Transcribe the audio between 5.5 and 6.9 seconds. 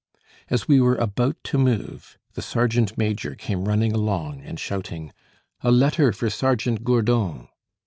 "A letter for Sergeant